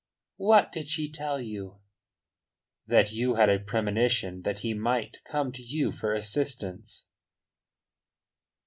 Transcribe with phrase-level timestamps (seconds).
[0.37, 1.77] "What did she tell you?"
[2.87, 7.05] "That you had a premonition that he might come to you for assistance."